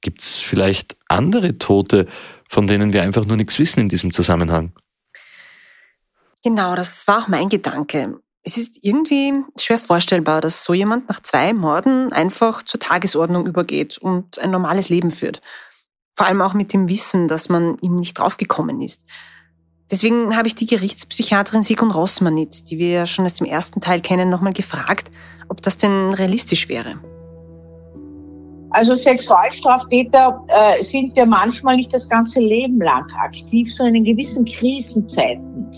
[0.00, 2.06] Gibt es vielleicht andere Tote,
[2.48, 4.72] von denen wir einfach nur nichts wissen in diesem Zusammenhang?
[6.42, 8.20] Genau, das war auch mein Gedanke.
[8.42, 13.96] Es ist irgendwie schwer vorstellbar, dass so jemand nach zwei Morden einfach zur Tagesordnung übergeht
[13.96, 15.40] und ein normales Leben führt.
[16.12, 19.06] Vor allem auch mit dem Wissen, dass man ihm nicht draufgekommen ist.
[19.90, 24.00] Deswegen habe ich die Gerichtspsychiaterin Sigrun Rossmanit, die wir ja schon aus dem ersten Teil
[24.00, 25.10] kennen, nochmal gefragt,
[25.48, 26.98] ob das denn realistisch wäre.
[28.74, 34.44] Also Sexualstraftäter äh, sind ja manchmal nicht das ganze Leben lang aktiv, sondern in gewissen
[34.44, 35.70] Krisenzeiten.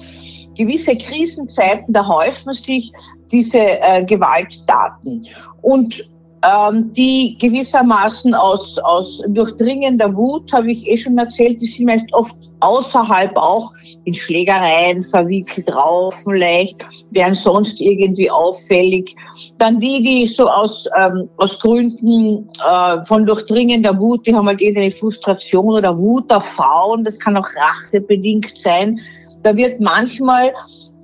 [0.56, 2.90] Gewisse Krisenzeiten, da häufen sich
[3.30, 5.22] diese äh, Gewalttaten.
[5.60, 6.08] Und
[6.46, 12.12] ähm, die gewissermaßen aus, aus durchdringender Wut, habe ich eh schon erzählt, die sind meist
[12.12, 13.72] oft außerhalb auch
[14.04, 19.14] in Schlägereien verwickelt, raufen leicht, werden sonst irgendwie auffällig.
[19.58, 24.60] Dann die, die so aus, ähm, aus Gründen äh, von durchdringender Wut, die haben halt
[24.60, 29.00] irgendeine Frustration oder Wut auf Frauen, das kann auch rachebedingt sein.
[29.46, 30.52] Da wird manchmal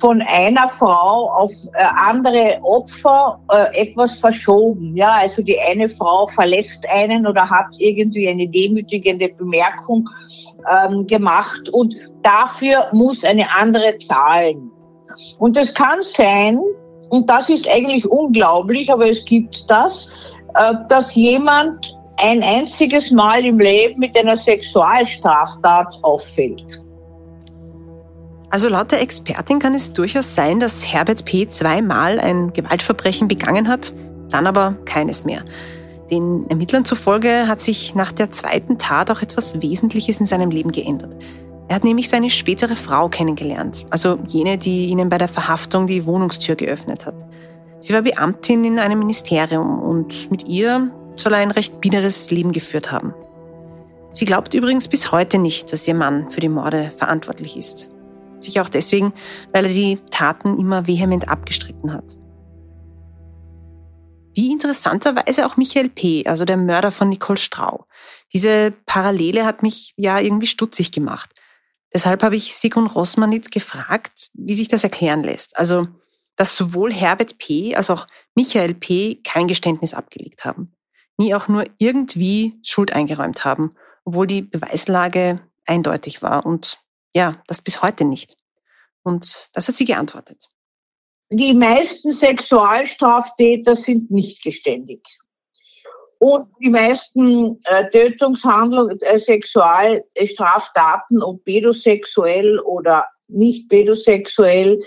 [0.01, 4.97] von einer Frau auf äh, andere Opfer äh, etwas verschoben.
[4.97, 10.09] Ja, also die eine Frau verlässt einen oder hat irgendwie eine demütigende Bemerkung
[10.69, 14.73] ähm, gemacht und dafür muss eine andere zahlen.
[15.39, 16.59] Und es kann sein,
[17.11, 23.45] und das ist eigentlich unglaublich, aber es gibt das, äh, dass jemand ein einziges Mal
[23.45, 26.82] im Leben mit einer Sexualstraftat auffällt.
[28.53, 31.49] Also laut der Expertin kann es durchaus sein, dass Herbert P.
[31.49, 33.95] zweimal ein Gewaltverbrechen begangen hat,
[34.29, 35.43] dann aber keines mehr.
[36.11, 40.71] Den Ermittlern zufolge hat sich nach der zweiten Tat auch etwas Wesentliches in seinem Leben
[40.71, 41.17] geändert.
[41.69, 46.05] Er hat nämlich seine spätere Frau kennengelernt, also jene, die ihnen bei der Verhaftung die
[46.05, 47.25] Wohnungstür geöffnet hat.
[47.81, 52.53] Sie war Beamtin in einem Ministerium und mit ihr soll er ein recht biederes Leben
[52.53, 53.15] geführt haben.
[54.13, 57.89] Sie glaubt übrigens bis heute nicht, dass ihr Mann für die Morde verantwortlich ist.
[58.45, 59.13] Sicher auch deswegen,
[59.53, 62.17] weil er die Taten immer vehement abgestritten hat.
[64.35, 67.87] Wie interessanterweise auch Michael P., also der Mörder von Nicole Strau.
[68.33, 71.31] Diese Parallele hat mich ja irgendwie stutzig gemacht.
[71.93, 75.59] Deshalb habe ich Sigrun Rossmanit gefragt, wie sich das erklären lässt.
[75.59, 75.87] Also,
[76.37, 77.77] dass sowohl Herbert P.
[77.77, 79.17] als auch Michael P.
[79.23, 80.73] kein Geständnis abgelegt haben.
[81.19, 83.75] Nie auch nur irgendwie Schuld eingeräumt haben,
[84.05, 86.79] obwohl die Beweislage eindeutig war und
[87.15, 88.37] ja, das bis heute nicht.
[89.03, 90.49] Und das hat sie geantwortet.
[91.31, 95.01] Die meisten Sexualstraftäter sind nicht geständig.
[96.19, 104.79] Und die meisten äh, Tötungshandlungen, äh, Sexualstraftaten, ob pädosexuell oder nicht pädosexuell,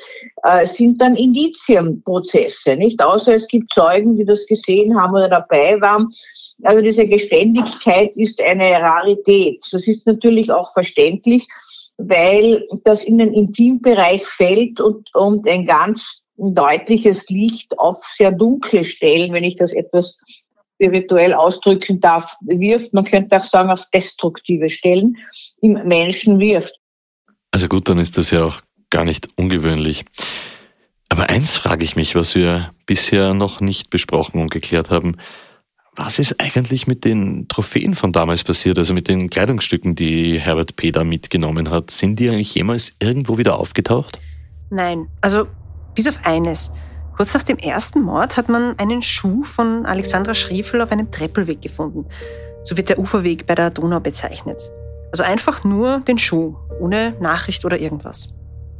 [0.44, 3.02] äh, sind dann Indizienprozesse, nicht?
[3.02, 6.10] Außer es gibt Zeugen, die das gesehen haben oder dabei waren.
[6.64, 9.66] Also diese Geständigkeit ist eine Rarität.
[9.72, 11.50] Das ist natürlich auch verständlich
[11.98, 18.84] weil das in den Intimbereich fällt und, und ein ganz deutliches Licht auf sehr dunkle
[18.84, 20.18] Stellen, wenn ich das etwas
[20.76, 22.94] spirituell ausdrücken darf, wirft.
[22.94, 25.18] Man könnte auch sagen, auf destruktive Stellen
[25.62, 26.78] im Menschen wirft.
[27.52, 30.04] Also gut, dann ist das ja auch gar nicht ungewöhnlich.
[31.08, 35.18] Aber eins frage ich mich, was wir bisher noch nicht besprochen und geklärt haben.
[35.98, 40.76] Was ist eigentlich mit den Trophäen von damals passiert, also mit den Kleidungsstücken, die Herbert
[40.76, 41.90] Peter mitgenommen hat?
[41.90, 44.20] Sind die eigentlich jemals irgendwo wieder aufgetaucht?
[44.70, 45.48] Nein, also
[45.94, 46.72] bis auf eines.
[47.16, 51.62] Kurz nach dem ersten Mord hat man einen Schuh von Alexandra Schriefel auf einem Treppelweg
[51.62, 52.06] gefunden.
[52.64, 54.70] So wird der Uferweg bei der Donau bezeichnet.
[55.12, 58.34] Also einfach nur den Schuh, ohne Nachricht oder irgendwas.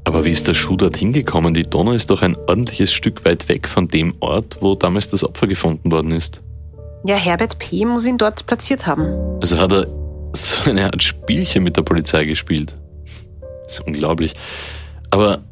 [0.04, 1.54] Aber wie ist der Schuh dorthin gekommen?
[1.54, 5.24] Die Donau ist doch ein ordentliches Stück weit weg von dem Ort, wo damals das
[5.24, 6.42] Opfer gefunden worden ist.
[7.08, 7.86] Ja, Herbert P.
[7.86, 9.06] muss ihn dort platziert haben.
[9.40, 9.86] Also hat er
[10.34, 12.76] so eine Art Spielchen mit der Polizei gespielt.
[13.66, 14.34] Das ist unglaublich.
[15.12, 15.44] Aber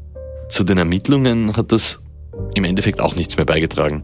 [0.50, 2.00] zu den Ermittlungen hat das
[2.56, 4.04] im Endeffekt auch nichts mehr beigetragen.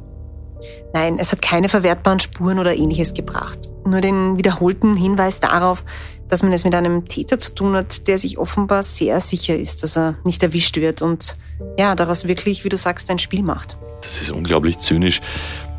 [0.94, 3.58] Nein, es hat keine verwertbaren Spuren oder ähnliches gebracht.
[3.84, 5.86] Nur den wiederholten Hinweis darauf,
[6.28, 9.82] dass man es mit einem Täter zu tun hat, der sich offenbar sehr sicher ist,
[9.82, 11.36] dass er nicht erwischt wird und
[11.80, 13.78] ja, daraus wirklich, wie du sagst, ein Spiel macht.
[14.02, 15.22] Das ist unglaublich zynisch.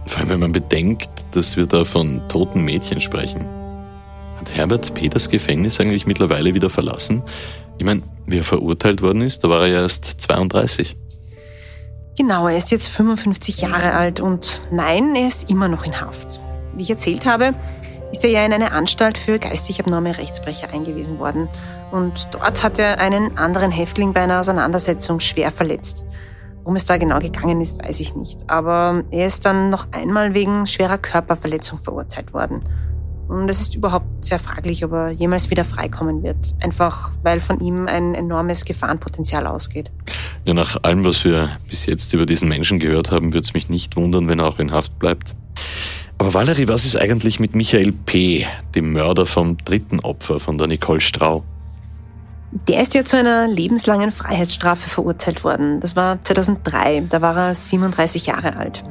[0.07, 3.45] Vor allem, wenn man bedenkt, dass wir da von toten Mädchen sprechen.
[4.39, 7.23] Hat Herbert Peters Gefängnis eigentlich mittlerweile wieder verlassen?
[7.79, 10.97] Ich meine, wie er verurteilt worden ist, da war er ja erst 32.
[12.17, 16.41] Genau, er ist jetzt 55 Jahre alt und nein, er ist immer noch in Haft.
[16.75, 17.55] Wie ich erzählt habe,
[18.13, 21.49] ist er ja in eine Anstalt für geistig abnorme Rechtsbrecher eingewiesen worden.
[21.91, 26.07] Und dort hat er einen anderen Häftling bei einer Auseinandersetzung schwer verletzt.
[26.63, 28.51] Worum es da genau gegangen ist, weiß ich nicht.
[28.51, 32.63] Aber er ist dann noch einmal wegen schwerer Körperverletzung verurteilt worden.
[33.29, 36.53] Und es ist überhaupt sehr fraglich, ob er jemals wieder freikommen wird.
[36.65, 39.91] Einfach weil von ihm ein enormes Gefahrenpotenzial ausgeht.
[40.45, 43.71] Ja, nach allem, was wir bis jetzt über diesen Menschen gehört haben, würde es mich
[43.71, 45.37] nicht wundern, wenn er auch in Haft bleibt.
[46.19, 50.67] Aber Valerie, was ist eigentlich mit Michael P., dem Mörder vom dritten Opfer von der
[50.67, 51.45] Nicole Strau?
[52.53, 55.79] Der ist ja zu einer lebenslangen Freiheitsstrafe verurteilt worden.
[55.81, 58.83] Das war 2003, da war er 37 Jahre alt.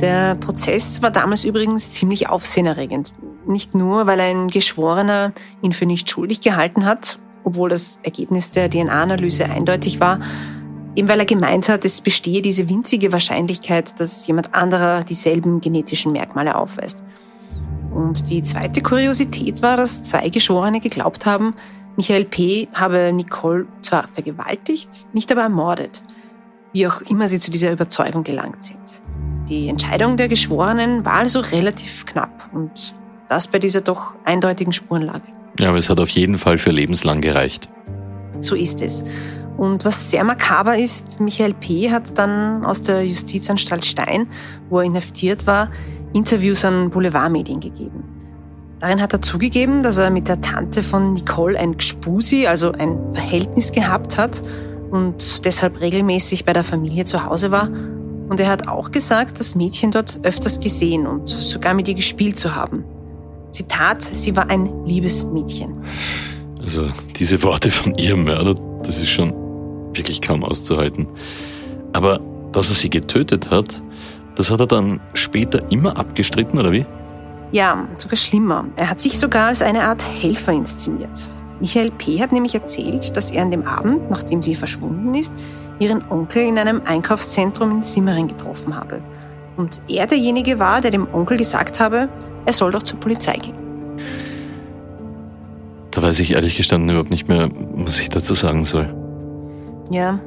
[0.00, 3.12] Der Prozess war damals übrigens ziemlich aufsehenerregend.
[3.46, 5.32] nicht nur, weil ein Geschworener
[5.62, 10.20] ihn für nicht schuldig gehalten hat, obwohl das Ergebnis der DNA-Analyse eindeutig war,
[10.94, 16.12] eben weil er gemeint hat, es bestehe diese winzige Wahrscheinlichkeit, dass jemand anderer dieselben genetischen
[16.12, 17.04] Merkmale aufweist.
[17.94, 21.54] Und die zweite Kuriosität war, dass zwei Geschworene geglaubt haben,
[21.98, 22.68] Michael P.
[22.74, 26.00] habe Nicole zwar vergewaltigt, nicht aber ermordet,
[26.72, 29.02] wie auch immer sie zu dieser Überzeugung gelangt sind.
[29.48, 32.94] Die Entscheidung der Geschworenen war also relativ knapp und
[33.28, 35.24] das bei dieser doch eindeutigen Spurenlage.
[35.58, 37.68] Ja, aber es hat auf jeden Fall für lebenslang gereicht.
[38.42, 39.02] So ist es.
[39.56, 41.90] Und was sehr makaber ist, Michael P.
[41.90, 44.28] hat dann aus der Justizanstalt Stein,
[44.70, 45.68] wo er inhaftiert war,
[46.14, 48.17] Interviews an Boulevardmedien gegeben.
[48.80, 53.12] Darin hat er zugegeben, dass er mit der Tante von Nicole ein Gspusi, also ein
[53.12, 54.42] Verhältnis gehabt hat
[54.90, 57.68] und deshalb regelmäßig bei der Familie zu Hause war.
[58.28, 62.38] Und er hat auch gesagt, das Mädchen dort öfters gesehen und sogar mit ihr gespielt
[62.38, 62.84] zu haben.
[63.50, 65.82] Zitat, sie war ein liebes Mädchen.
[66.62, 69.32] Also diese Worte von ihrem Mörder, das ist schon
[69.94, 71.08] wirklich kaum auszuhalten.
[71.94, 72.20] Aber
[72.52, 73.82] dass er sie getötet hat,
[74.36, 76.86] das hat er dann später immer abgestritten, oder wie?
[77.50, 78.66] Ja, sogar schlimmer.
[78.76, 81.28] Er hat sich sogar als eine Art Helfer inszeniert.
[81.60, 82.20] Michael P.
[82.20, 85.32] hat nämlich erzählt, dass er an dem Abend, nachdem sie verschwunden ist,
[85.80, 89.00] ihren Onkel in einem Einkaufszentrum in Simmering getroffen habe.
[89.56, 92.08] Und er derjenige war, der dem Onkel gesagt habe,
[92.46, 93.56] er soll doch zur Polizei gehen.
[95.90, 98.94] Da weiß ich ehrlich gestanden überhaupt nicht mehr, was ich dazu sagen soll.
[99.90, 100.20] Ja.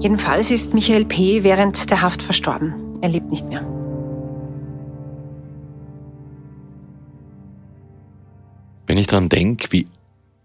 [0.00, 1.44] Jedenfalls ist Michael P.
[1.44, 2.74] während der Haft verstorben.
[3.00, 3.64] Er lebt nicht mehr.
[8.94, 9.88] Wenn ich daran denke, wie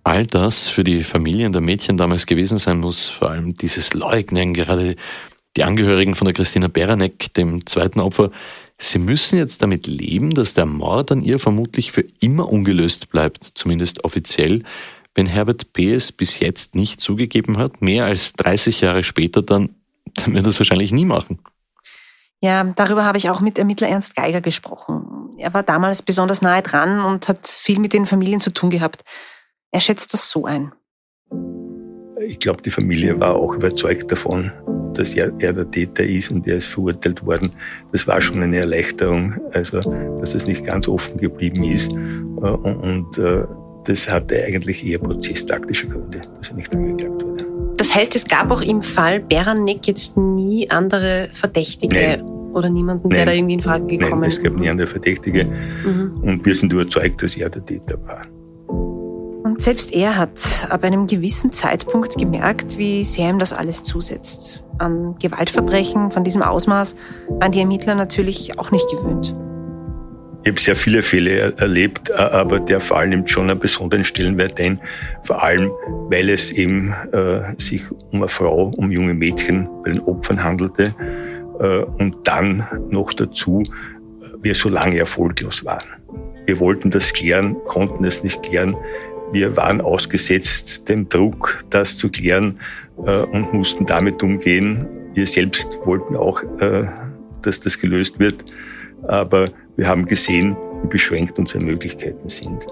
[0.03, 4.55] all das für die Familien der Mädchen damals gewesen sein muss, vor allem dieses Leugnen,
[4.55, 4.95] gerade
[5.55, 8.31] die Angehörigen von der Christina Beranek, dem zweiten Opfer,
[8.79, 13.51] sie müssen jetzt damit leben, dass der Mord an ihr vermutlich für immer ungelöst bleibt,
[13.53, 14.63] zumindest offiziell,
[15.13, 15.93] wenn Herbert P.
[15.93, 19.75] es bis jetzt nicht zugegeben hat, mehr als 30 Jahre später dann,
[20.15, 21.37] dann wird er das wahrscheinlich nie machen.
[22.41, 25.18] Ja, darüber habe ich auch mit Ermittler Ernst Geiger gesprochen.
[25.39, 29.03] Er war damals besonders nahe dran und hat viel mit den Familien zu tun gehabt.
[29.71, 30.73] Er schätzt das so ein.
[32.21, 34.51] Ich glaube, die Familie war auch überzeugt davon,
[34.93, 37.51] dass er, er, der Täter ist und er ist verurteilt worden.
[37.93, 39.79] Das war schon eine Erleichterung, also
[40.19, 41.91] dass es nicht ganz offen geblieben ist.
[41.91, 43.45] Und, und äh,
[43.85, 47.45] das hatte eigentlich eher prozesstaktische Gründe, dass er nicht angeklagt wurde.
[47.77, 51.95] Das heißt, es gab auch im Fall Beranek jetzt nie andere Verdächtige?
[51.95, 52.28] Nein.
[52.53, 54.37] Oder niemanden, der da irgendwie in Frage gekommen ist?
[54.37, 55.45] Nein, es gab nie andere Verdächtige.
[55.45, 56.23] Mhm.
[56.23, 58.25] Und wir sind überzeugt, dass er der Täter war.
[59.43, 64.63] Und selbst er hat ab einem gewissen Zeitpunkt gemerkt, wie sehr ihm das alles zusetzt.
[64.77, 66.95] An Gewaltverbrechen von diesem Ausmaß
[67.27, 69.35] waren die Ermittler natürlich auch nicht gewöhnt.
[70.43, 74.79] Ich habe sehr viele Fälle erlebt, aber der Fall nimmt schon einen besonderen Stellenwert ein,
[75.23, 75.69] vor allem
[76.09, 80.95] weil es eben äh, sich um eine Frau, um junge Mädchen bei den Opfern handelte
[81.59, 83.63] und dann noch dazu
[84.41, 85.87] wir so lange erfolglos waren.
[86.45, 88.75] Wir wollten das klären, konnten es nicht klären.
[89.31, 92.59] Wir waren ausgesetzt dem Druck, das zu klären
[93.05, 94.87] äh, und mussten damit umgehen.
[95.13, 96.87] Wir selbst wollten auch, äh,
[97.43, 98.43] dass das gelöst wird,
[99.03, 102.65] aber wir haben gesehen, wie beschränkt unsere Möglichkeiten sind.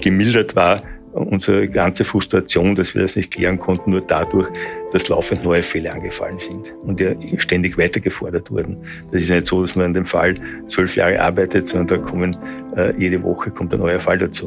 [0.00, 0.82] Gemildert war
[1.16, 4.48] unsere ganze Frustration, dass wir das nicht klären konnten, nur dadurch,
[4.92, 8.78] dass laufend neue Fälle angefallen sind und ja ständig weitergefordert wurden.
[9.10, 10.34] Das ist nicht so, dass man an dem Fall
[10.66, 12.36] zwölf Jahre arbeitet, sondern da kommen
[12.76, 14.46] äh, jede Woche kommt ein neuer Fall dazu.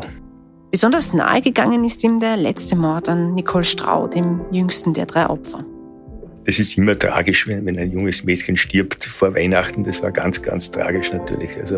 [0.71, 5.27] Besonders nahe gegangen ist ihm der letzte Mord an Nicole Strau, dem jüngsten der drei
[5.27, 5.65] Opfer.
[6.49, 9.83] Das ist immer tragisch, wenn, wenn ein junges Mädchen stirbt vor Weihnachten.
[9.83, 11.55] Das war ganz, ganz tragisch natürlich.
[11.57, 11.75] Also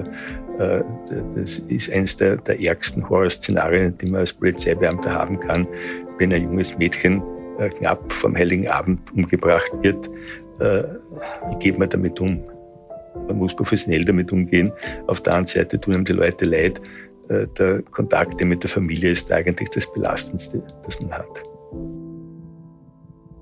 [0.59, 0.81] äh,
[1.35, 5.67] das ist eines der, der ärgsten Horrorszenarien, die man als Polizeibeamter haben kann,
[6.19, 7.21] wenn ein junges Mädchen
[7.59, 10.09] äh, knapp vom Heiligen Abend umgebracht wird.
[10.61, 10.83] Äh,
[11.49, 12.41] wie geht man damit um?
[13.27, 14.71] Man muss professionell damit umgehen.
[15.07, 16.79] Auf der anderen Seite tun einem die Leute leid.
[17.27, 21.43] Äh, der Kontakt mit der Familie ist eigentlich das Belastendste, das man hat.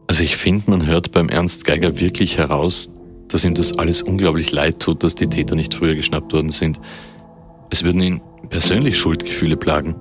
[0.09, 2.91] Also ich finde, man hört beim Ernst Geiger wirklich heraus,
[3.27, 6.81] dass ihm das alles unglaublich leid tut, dass die Täter nicht früher geschnappt worden sind.
[7.69, 9.95] Es würden ihn persönlich Schuldgefühle plagen.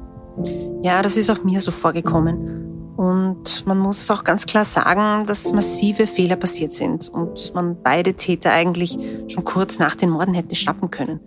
[0.82, 2.94] Ja, das ist auch mir so vorgekommen.
[2.96, 8.14] Und man muss auch ganz klar sagen, dass massive Fehler passiert sind und man beide
[8.14, 8.96] Täter eigentlich
[9.28, 11.20] schon kurz nach den Morden hätte schnappen können.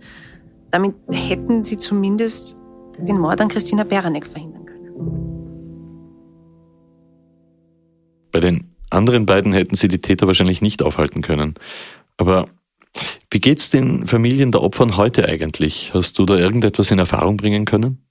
[0.72, 2.58] Damit hätten sie zumindest
[2.98, 4.92] den Mord an Christina Beranek verhindern können.
[8.32, 11.54] Bei den anderen beiden hätten sie die Täter wahrscheinlich nicht aufhalten können.
[12.16, 12.48] Aber
[13.30, 15.92] Wie geht's den Familien der Opfern heute eigentlich?
[15.94, 18.06] Hast du da irgendetwas in Erfahrung bringen können?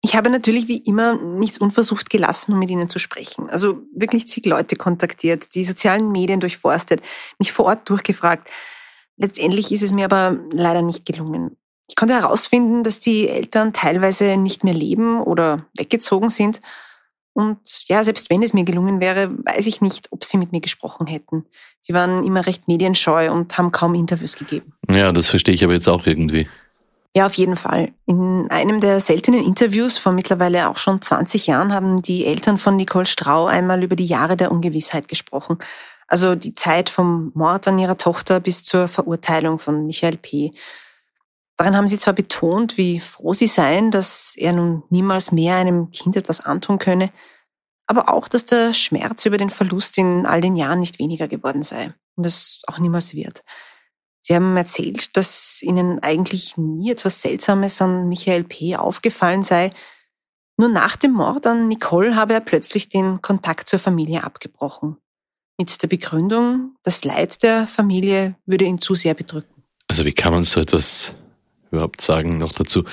[0.00, 3.48] Ich habe natürlich wie immer nichts unversucht gelassen, um mit ihnen zu sprechen.
[3.48, 7.00] Also wirklich zig Leute kontaktiert, die sozialen Medien durchforstet,
[7.38, 8.50] mich vor Ort durchgefragt.
[9.16, 11.56] Letztendlich ist es mir aber leider nicht gelungen.
[11.88, 16.60] Ich konnte herausfinden, dass die Eltern teilweise nicht mehr leben oder weggezogen sind.
[17.34, 17.58] Und
[17.88, 21.06] ja, selbst wenn es mir gelungen wäre, weiß ich nicht, ob sie mit mir gesprochen
[21.06, 21.44] hätten.
[21.80, 24.72] Sie waren immer recht medienscheu und haben kaum Interviews gegeben.
[24.88, 26.48] Ja, das verstehe ich aber jetzt auch irgendwie.
[27.16, 27.92] Ja, auf jeden Fall.
[28.06, 32.76] In einem der seltenen Interviews vor mittlerweile auch schon 20 Jahren haben die Eltern von
[32.76, 35.58] Nicole Strau einmal über die Jahre der Ungewissheit gesprochen.
[36.08, 40.52] Also die Zeit vom Mord an ihrer Tochter bis zur Verurteilung von Michael P.
[41.56, 45.90] Darin haben sie zwar betont, wie froh sie seien, dass er nun niemals mehr einem
[45.90, 47.12] Kind etwas antun könne,
[47.86, 51.62] aber auch, dass der Schmerz über den Verlust in all den Jahren nicht weniger geworden
[51.62, 53.44] sei und es auch niemals wird.
[54.20, 58.74] Sie haben erzählt, dass ihnen eigentlich nie etwas Seltsames an Michael P.
[58.74, 59.70] aufgefallen sei.
[60.56, 64.96] Nur nach dem Mord an Nicole habe er plötzlich den Kontakt zur Familie abgebrochen.
[65.58, 69.62] Mit der Begründung, das Leid der Familie würde ihn zu sehr bedrücken.
[69.88, 71.14] Also wie kann man so etwas
[71.74, 72.84] überhaupt sagen noch dazu,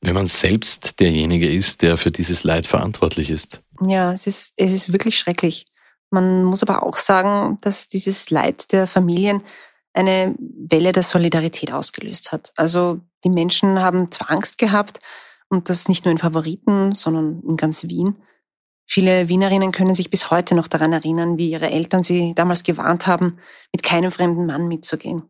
[0.00, 3.62] wenn man selbst derjenige ist, der für dieses Leid verantwortlich ist.
[3.86, 5.66] Ja, es ist, es ist wirklich schrecklich.
[6.10, 9.42] Man muss aber auch sagen, dass dieses Leid der Familien
[9.92, 12.52] eine Welle der Solidarität ausgelöst hat.
[12.56, 15.00] Also die Menschen haben zwar Angst gehabt
[15.48, 18.16] und das nicht nur in Favoriten, sondern in ganz Wien.
[18.86, 23.06] Viele Wienerinnen können sich bis heute noch daran erinnern, wie ihre Eltern sie damals gewarnt
[23.06, 23.38] haben,
[23.72, 25.22] mit keinem fremden Mann mitzugehen.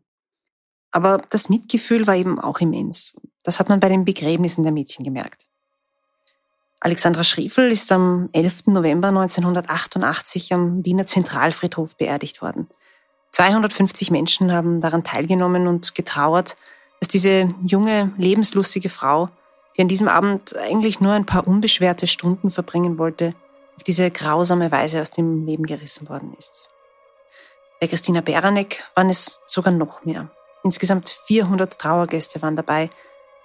[0.91, 3.15] Aber das Mitgefühl war eben auch immens.
[3.43, 5.47] Das hat man bei den Begräbnissen der Mädchen gemerkt.
[6.79, 8.67] Alexandra Schriefel ist am 11.
[8.67, 12.67] November 1988 am Wiener Zentralfriedhof beerdigt worden.
[13.31, 16.57] 250 Menschen haben daran teilgenommen und getrauert,
[16.99, 19.29] dass diese junge, lebenslustige Frau,
[19.77, 23.33] die an diesem Abend eigentlich nur ein paar unbeschwerte Stunden verbringen wollte,
[23.77, 26.69] auf diese grausame Weise aus dem Leben gerissen worden ist.
[27.79, 30.31] Bei Christina Beranek waren es sogar noch mehr.
[30.63, 32.89] Insgesamt 400 Trauergäste waren dabei,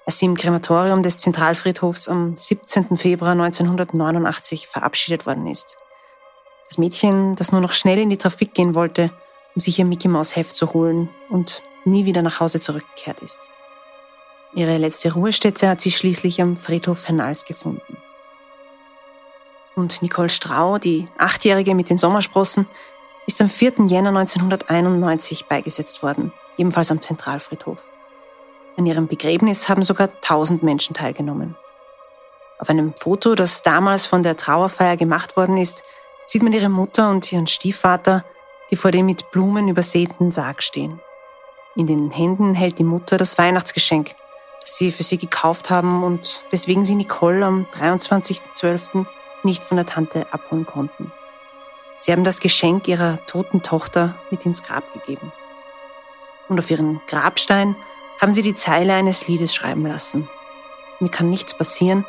[0.04, 2.96] als sie im Krematorium des Zentralfriedhofs am 17.
[2.96, 5.78] Februar 1989 verabschiedet worden ist.
[6.68, 9.10] Das Mädchen, das nur noch schnell in die Trafik gehen wollte,
[9.54, 13.48] um sich ihr Mickey Maus Heft zu holen und nie wieder nach Hause zurückgekehrt ist.
[14.54, 17.96] Ihre letzte Ruhestätte hat sie schließlich am Friedhof Hernals gefunden.
[19.74, 22.66] Und Nicole Strau, die Achtjährige mit den Sommersprossen,
[23.26, 23.86] ist am 4.
[23.86, 27.78] Jänner 1991 beigesetzt worden ebenfalls am Zentralfriedhof.
[28.76, 31.56] An ihrem Begräbnis haben sogar tausend Menschen teilgenommen.
[32.58, 35.82] Auf einem Foto, das damals von der Trauerfeier gemacht worden ist,
[36.26, 38.24] sieht man ihre Mutter und ihren Stiefvater,
[38.70, 41.00] die vor dem mit Blumen übersäten Sarg stehen.
[41.74, 44.14] In den Händen hält die Mutter das Weihnachtsgeschenk,
[44.60, 49.06] das sie für sie gekauft haben und weswegen sie Nicole am 23.12.
[49.42, 51.12] nicht von der Tante abholen konnten.
[52.00, 55.32] Sie haben das Geschenk ihrer toten Tochter mit ins Grab gegeben
[56.48, 57.76] und auf ihren Grabstein
[58.20, 60.28] haben sie die Zeile eines Liedes schreiben lassen.
[61.00, 62.04] Mir kann nichts passieren,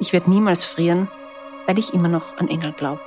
[0.00, 1.08] ich werde niemals frieren,
[1.66, 3.00] weil ich immer noch an Engel glaube.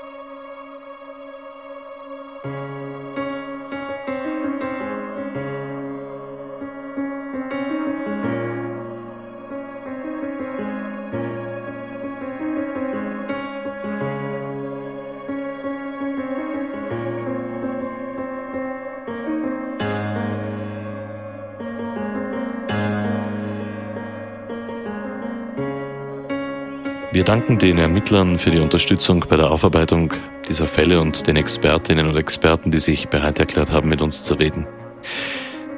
[27.28, 30.14] Danken den Ermittlern für die Unterstützung bei der Aufarbeitung
[30.48, 34.36] dieser Fälle und den Expertinnen und Experten, die sich bereit erklärt haben, mit uns zu
[34.36, 34.66] reden.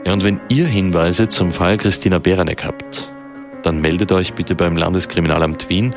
[0.05, 3.11] Ja, und wenn ihr Hinweise zum Fall Christina Beranek habt,
[3.63, 5.95] dann meldet euch bitte beim Landeskriminalamt Wien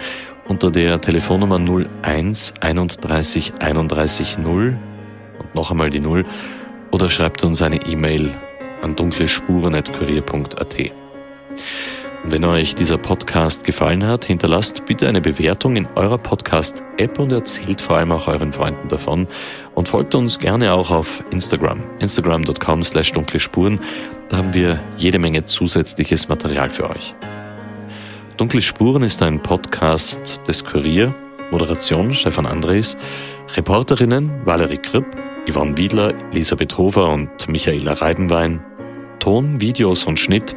[0.49, 1.61] unter der Telefonnummer
[2.01, 4.79] 01 31 31 0
[5.39, 6.25] und noch einmal die 0
[6.93, 8.31] oder schreibt uns eine E-Mail
[8.81, 10.93] an dunklespuren.kurier.at.
[12.25, 17.81] Wenn euch dieser Podcast gefallen hat, hinterlasst bitte eine Bewertung in eurer Podcast-App und erzählt
[17.81, 19.27] vor allem auch euren Freunden davon
[19.75, 23.81] und folgt uns gerne auch auf Instagram, instagram.com slash dunkle Spuren.
[24.29, 27.13] Da haben wir jede Menge zusätzliches Material für euch.
[28.37, 31.13] Dunkle Spuren ist ein Podcast des Kurier,
[31.51, 32.97] Moderation Stefan Andres,
[33.57, 35.07] Reporterinnen Valerie Kripp,
[35.51, 38.63] Yvonne Wiedler, Elisabeth Hofer und Michaela Reibenwein,
[39.19, 40.55] Ton, Videos und Schnitt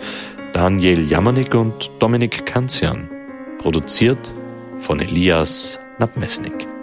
[0.56, 3.10] Daniel Jamanik und Dominik Kanzian.
[3.58, 4.32] Produziert
[4.78, 6.75] von Elias Nabmesnik.